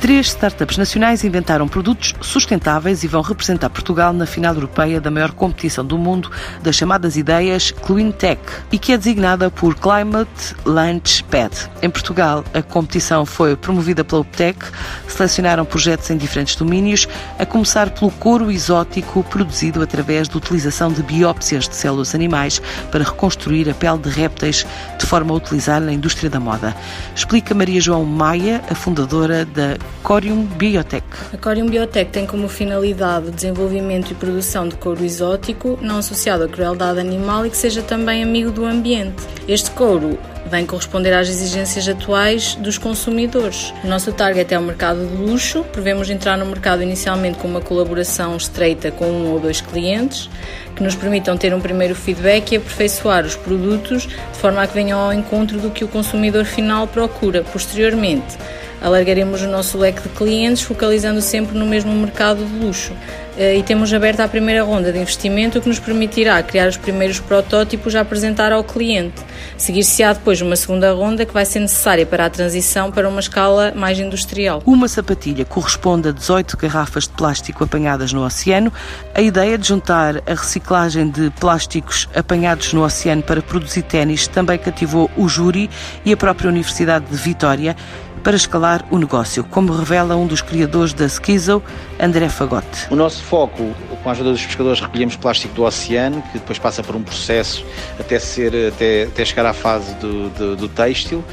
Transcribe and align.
Três 0.00 0.28
startups 0.28 0.78
nacionais 0.78 1.24
inventaram 1.24 1.68
produtos 1.68 2.14
sustentáveis 2.22 3.04
e 3.04 3.06
vão 3.06 3.20
representar 3.20 3.68
Portugal 3.68 4.14
na 4.14 4.24
final 4.24 4.54
europeia 4.54 4.98
da 4.98 5.10
maior 5.10 5.32
competição 5.32 5.84
do 5.84 5.98
mundo 5.98 6.30
das 6.62 6.74
chamadas 6.74 7.18
ideias 7.18 7.70
Clean 7.70 8.10
Tech 8.10 8.40
e 8.72 8.78
que 8.78 8.94
é 8.94 8.96
designada 8.96 9.50
por 9.50 9.74
Climate 9.74 10.56
Launchpad. 10.64 11.70
Em 11.82 11.90
Portugal, 11.90 12.42
a 12.54 12.62
competição 12.62 13.26
foi 13.26 13.54
promovida 13.56 14.02
pela 14.02 14.22
UPTEC, 14.22 14.58
selecionaram 15.06 15.66
projetos 15.66 16.08
em 16.08 16.16
diferentes 16.16 16.56
domínios, 16.56 17.06
a 17.38 17.44
começar 17.44 17.90
pelo 17.90 18.10
couro 18.10 18.50
exótico 18.50 19.22
produzido 19.24 19.82
através 19.82 20.28
da 20.28 20.38
utilização 20.38 20.90
de 20.90 21.02
biópsias 21.02 21.68
de 21.68 21.76
células 21.76 22.14
animais 22.14 22.62
para 22.90 23.04
reconstruir 23.04 23.68
a 23.68 23.74
pele 23.74 23.98
de 23.98 24.08
répteis 24.08 24.66
de 24.98 25.04
forma 25.04 25.34
a 25.34 25.36
utilizar 25.36 25.78
na 25.78 25.92
indústria 25.92 26.30
da 26.30 26.40
moda. 26.40 26.74
Explica 27.14 27.54
Maria 27.54 27.82
João 27.82 28.06
Maia, 28.06 28.62
a 28.70 28.74
fundadora 28.74 29.44
da 29.44 29.76
Corium 30.02 30.44
Biotech. 30.44 31.04
A 31.32 31.36
Corium 31.36 31.66
Biotech 31.66 32.10
tem 32.10 32.26
como 32.26 32.48
finalidade 32.48 33.28
o 33.28 33.30
desenvolvimento 33.30 34.10
e 34.10 34.14
produção 34.14 34.68
de 34.68 34.74
couro 34.76 35.04
exótico, 35.04 35.78
não 35.80 35.98
associado 35.98 36.44
à 36.44 36.48
crueldade 36.48 36.98
animal 36.98 37.46
e 37.46 37.50
que 37.50 37.56
seja 37.56 37.82
também 37.82 38.22
amigo 38.22 38.50
do 38.50 38.64
ambiente. 38.64 39.22
Este 39.46 39.70
couro 39.70 40.18
vem 40.50 40.66
corresponder 40.66 41.12
às 41.12 41.28
exigências 41.28 41.88
atuais 41.88 42.56
dos 42.56 42.76
consumidores. 42.76 43.72
O 43.84 43.86
nosso 43.86 44.12
target 44.12 44.52
é 44.52 44.58
o 44.58 44.62
mercado 44.62 45.06
de 45.06 45.14
luxo, 45.14 45.62
prevemos 45.72 46.10
entrar 46.10 46.36
no 46.36 46.44
mercado 46.44 46.82
inicialmente 46.82 47.38
com 47.38 47.46
uma 47.46 47.60
colaboração 47.60 48.36
estreita 48.36 48.90
com 48.90 49.06
um 49.06 49.30
ou 49.30 49.38
dois 49.38 49.60
clientes, 49.60 50.28
que 50.74 50.82
nos 50.82 50.96
permitam 50.96 51.36
ter 51.36 51.54
um 51.54 51.60
primeiro 51.60 51.94
feedback 51.94 52.52
e 52.52 52.56
aperfeiçoar 52.56 53.24
os 53.24 53.36
produtos 53.36 54.08
de 54.08 54.38
forma 54.38 54.62
a 54.62 54.66
que 54.66 54.74
venham 54.74 54.98
ao 54.98 55.12
encontro 55.12 55.60
do 55.60 55.70
que 55.70 55.84
o 55.84 55.88
consumidor 55.88 56.44
final 56.44 56.88
procura. 56.88 57.44
Posteriormente, 57.44 58.36
alargaremos 58.80 59.42
o 59.42 59.46
nosso 59.46 59.78
leque 59.78 60.02
de 60.02 60.08
clientes, 60.08 60.62
focalizando 60.62 61.20
sempre 61.20 61.56
no 61.56 61.66
mesmo 61.66 61.92
mercado 61.92 62.44
de 62.44 62.64
luxo. 62.64 62.92
Eh, 63.40 63.56
e 63.56 63.62
temos 63.62 63.90
aberto 63.90 64.20
a 64.20 64.28
primeira 64.28 64.62
ronda 64.62 64.92
de 64.92 64.98
investimento, 64.98 65.58
o 65.58 65.62
que 65.62 65.68
nos 65.68 65.78
permitirá 65.78 66.42
criar 66.42 66.68
os 66.68 66.76
primeiros 66.76 67.20
protótipos 67.20 67.96
a 67.96 68.02
apresentar 68.02 68.52
ao 68.52 68.62
cliente. 68.62 69.22
Seguir-se-á 69.56 70.12
depois 70.12 70.42
uma 70.42 70.54
segunda 70.56 70.92
ronda 70.92 71.24
que 71.24 71.32
vai 71.32 71.46
ser 71.46 71.60
necessária 71.60 72.04
para 72.04 72.26
a 72.26 72.28
transição 72.28 72.92
para 72.92 73.08
uma 73.08 73.20
escala 73.20 73.72
mais 73.74 73.98
industrial. 73.98 74.62
Uma 74.66 74.86
sapatilha 74.88 75.46
corresponde 75.46 76.10
a 76.10 76.12
18 76.12 76.54
garrafas 76.58 77.04
de 77.04 77.14
plástico 77.14 77.64
apanhadas 77.64 78.12
no 78.12 78.26
oceano. 78.26 78.70
A 79.14 79.22
ideia 79.22 79.56
de 79.56 79.68
juntar 79.68 80.16
a 80.18 80.34
reciclagem 80.34 81.08
de 81.08 81.30
plásticos 81.40 82.10
apanhados 82.14 82.74
no 82.74 82.84
oceano 82.84 83.22
para 83.22 83.40
produzir 83.40 83.84
ténis 83.84 84.26
também 84.26 84.58
cativou 84.58 85.10
o 85.16 85.26
júri 85.26 85.70
e 86.04 86.12
a 86.12 86.16
própria 86.16 86.50
Universidade 86.50 87.06
de 87.06 87.16
Vitória 87.16 87.74
para 88.20 88.36
escalar 88.36 88.84
o 88.90 88.98
negócio, 88.98 89.42
como 89.44 89.72
revela 89.72 90.16
um 90.16 90.26
dos 90.26 90.42
criadores 90.42 90.92
da 90.92 91.06
Skizo, 91.06 91.62
André 91.98 92.28
Fagote. 92.28 92.86
O 92.90 92.96
nosso 92.96 93.22
foco, 93.22 93.74
com 94.02 94.08
a 94.08 94.12
ajuda 94.12 94.32
dos 94.32 94.44
pescadores, 94.44 94.80
recolhemos 94.80 95.16
plástico 95.16 95.54
do 95.54 95.64
oceano, 95.64 96.22
que 96.30 96.38
depois 96.38 96.58
passa 96.58 96.82
por 96.82 96.94
um 96.94 97.02
processo 97.02 97.64
até, 97.98 98.18
ser, 98.18 98.52
até, 98.68 99.04
até 99.04 99.24
chegar 99.24 99.46
à 99.46 99.52
fase 99.52 99.94
do, 99.96 100.28
do, 100.30 100.56
do 100.56 100.68
têxtil, 100.68 101.24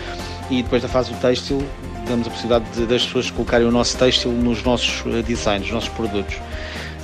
e 0.49 0.63
depois 0.63 0.81
da 0.81 0.87
fase 0.87 1.11
do 1.11 1.19
têxtil 1.19 1.63
damos 2.07 2.25
a 2.27 2.29
possibilidade 2.29 2.65
de, 2.71 2.85
das 2.85 3.05
pessoas 3.05 3.29
colocarem 3.29 3.67
o 3.67 3.71
nosso 3.71 3.97
têxtil 3.97 4.31
nos 4.31 4.63
nossos 4.63 5.03
eh, 5.07 5.21
designs, 5.21 5.63
nos 5.63 5.71
nossos 5.71 5.89
produtos 5.89 6.37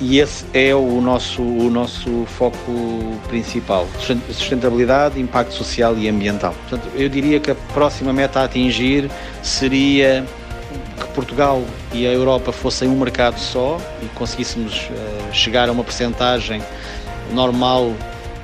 e 0.00 0.18
esse 0.18 0.44
é 0.52 0.74
o 0.74 1.00
nosso, 1.00 1.42
o 1.42 1.70
nosso 1.70 2.24
foco 2.26 2.56
principal: 3.28 3.86
sustentabilidade, 4.30 5.20
impacto 5.20 5.54
social 5.54 5.96
e 5.96 6.08
ambiental. 6.08 6.54
Portanto, 6.68 6.90
eu 6.94 7.08
diria 7.08 7.40
que 7.40 7.50
a 7.50 7.54
próxima 7.72 8.12
meta 8.12 8.40
a 8.40 8.44
atingir 8.44 9.10
seria 9.42 10.24
que 10.98 11.06
Portugal 11.08 11.62
e 11.92 12.06
a 12.06 12.12
Europa 12.12 12.52
fossem 12.52 12.88
um 12.88 12.98
mercado 12.98 13.38
só 13.38 13.80
e 14.02 14.06
conseguíssemos 14.14 14.88
uh, 14.90 15.32
chegar 15.32 15.68
a 15.68 15.72
uma 15.72 15.84
percentagem 15.84 16.62
normal 17.32 17.92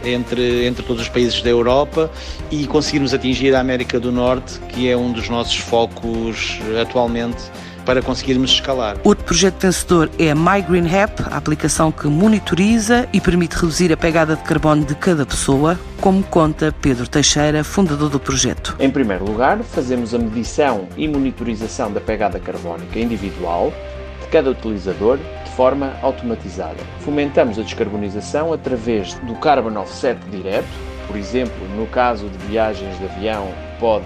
entre, 0.05 0.67
entre 0.67 0.83
todos 0.85 1.03
os 1.03 1.09
países 1.09 1.43
da 1.43 1.51
Europa 1.51 2.11
e 2.51 2.67
conseguirmos 2.67 3.13
atingir 3.13 3.55
a 3.55 3.61
América 3.61 4.01
do 4.01 4.11
Norte, 4.11 4.59
que 4.69 4.89
é 4.89 4.97
um 4.97 5.13
dos 5.13 5.29
nossos 5.29 5.57
focos 5.57 6.59
atualmente 6.81 7.43
para 7.91 8.01
conseguirmos 8.01 8.53
escalar. 8.53 8.99
Outro 9.03 9.25
projeto 9.25 9.63
vencedor 9.63 10.09
é 10.17 10.31
a 10.31 10.35
My 10.37 10.63
Green 10.63 10.89
App, 10.95 11.25
a 11.29 11.37
aplicação 11.37 11.91
que 11.91 12.07
monitoriza 12.07 13.09
e 13.13 13.21
permite 13.21 13.57
reduzir 13.57 13.93
a 13.93 13.97
pegada 13.97 14.37
de 14.37 14.45
carbono 14.45 14.85
de 14.85 14.95
cada 14.95 15.27
pessoa, 15.27 15.77
como 16.01 16.23
conta 16.23 16.73
Pedro 16.81 17.09
Teixeira, 17.09 17.65
fundador 17.65 18.09
do 18.09 18.21
projeto. 18.21 18.77
Em 18.79 18.89
primeiro 18.89 19.25
lugar, 19.25 19.59
fazemos 19.65 20.15
a 20.15 20.19
medição 20.19 20.87
e 20.97 21.09
monitorização 21.09 21.91
da 21.91 22.01
pegada 22.01 22.39
carbónica 22.39 22.97
individual 22.97 23.73
de 24.21 24.29
cada 24.29 24.53
utilizador 24.53 25.19
de 25.45 25.51
forma 25.57 25.93
automatizada. 26.01 26.79
Fomentamos 27.01 27.59
a 27.59 27.63
descarbonização 27.63 28.53
através 28.53 29.15
do 29.15 29.35
Carbon 29.35 29.77
Offset 29.81 30.17
direto, 30.31 30.69
por 31.11 31.19
exemplo, 31.19 31.67
no 31.77 31.89
caso 31.89 32.29
de 32.29 32.39
viagens 32.47 32.97
de 33.01 33.05
avião, 33.05 33.49
pode 33.81 34.05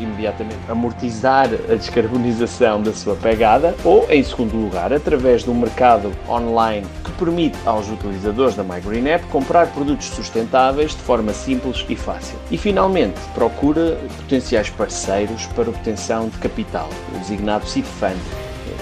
imediatamente 0.00 0.56
amortizar 0.70 1.50
a 1.70 1.74
descarbonização 1.74 2.82
da 2.82 2.94
sua 2.94 3.14
pegada, 3.14 3.74
ou, 3.84 4.06
em 4.08 4.22
segundo 4.22 4.56
lugar, 4.56 4.90
através 4.90 5.44
de 5.44 5.50
um 5.50 5.54
mercado 5.54 6.10
online 6.26 6.86
que 7.04 7.12
permite 7.12 7.58
aos 7.66 7.90
utilizadores 7.90 8.56
da 8.56 8.64
MyGreenApp 8.64 9.26
comprar 9.26 9.66
produtos 9.66 10.06
sustentáveis 10.06 10.92
de 10.92 11.02
forma 11.02 11.34
simples 11.34 11.84
e 11.90 11.94
fácil. 11.94 12.38
E, 12.50 12.56
finalmente, 12.56 13.20
procura 13.34 13.98
potenciais 14.16 14.70
parceiros 14.70 15.44
para 15.48 15.68
obtenção 15.68 16.30
de 16.30 16.38
capital, 16.38 16.88
o 17.14 17.18
designado 17.18 17.66
Seed 17.66 17.84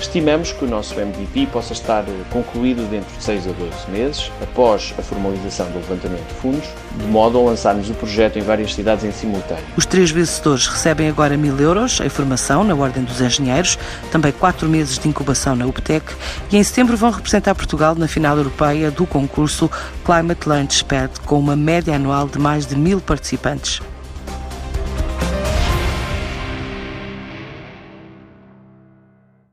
Estimamos 0.01 0.53
que 0.53 0.65
o 0.65 0.69
nosso 0.69 0.99
MVP 0.99 1.49
possa 1.53 1.73
estar 1.73 2.05
concluído 2.31 2.89
dentro 2.89 3.15
de 3.17 3.23
6 3.23 3.49
a 3.49 3.51
12 3.51 3.91
meses, 3.91 4.31
após 4.41 4.95
a 4.97 5.03
formalização 5.03 5.67
do 5.71 5.79
levantamento 5.79 6.27
de 6.29 6.35
fundos, 6.35 6.69
de 6.97 7.07
modo 7.07 7.39
a 7.39 7.43
lançarmos 7.43 7.91
o 7.91 7.95
projeto 7.95 8.39
em 8.39 8.43
várias 8.43 8.75
cidades 8.75 9.05
em 9.05 9.11
simultâneo. 9.11 9.65
Os 9.77 9.85
três 9.85 10.11
vencedores 10.11 10.67
recebem 10.67 11.09
agora 11.09 11.37
mil 11.37 11.59
euros 11.59 12.01
em 12.01 12.09
formação 12.09 12.63
na 12.63 12.75
Ordem 12.75 13.03
dos 13.03 13.21
Engenheiros, 13.21 13.77
também 14.11 14.33
quatro 14.33 14.69
meses 14.69 14.99
de 14.99 15.09
incubação 15.09 15.57
na 15.57 15.67
UPTEC 15.67 16.15
e 16.51 16.57
em 16.57 16.63
setembro 16.63 16.97
vão 16.97 17.11
representar 17.11 17.55
Portugal 17.55 17.95
na 17.95 18.07
final 18.07 18.37
europeia 18.37 18.91
do 18.91 19.05
concurso 19.05 19.69
Climate 20.05 20.49
Launchpad, 20.49 21.21
com 21.27 21.39
uma 21.39 21.57
média 21.57 21.95
anual 21.95 22.29
de 22.29 22.39
mais 22.39 22.67
de 22.67 22.77
mil 22.77 23.01
participantes. 23.01 23.81